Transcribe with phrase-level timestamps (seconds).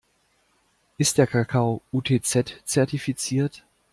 [0.97, 3.63] Ist der Kakao UTZ-zertifiziert?